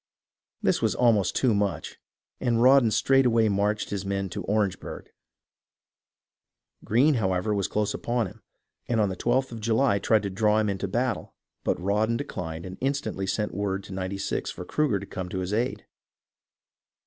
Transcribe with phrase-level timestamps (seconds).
[0.63, 1.99] This was almost too much,
[2.39, 5.11] and Rawdon straightway marched his men to Orange burgh.
[6.83, 8.41] Greene, however, was close upon him,
[8.87, 12.17] and on the 1 2th of July tried to draw him into battle, but Rawdon
[12.17, 15.85] declined and instantly sent word to Ninety Six for Cruger to come to his aid.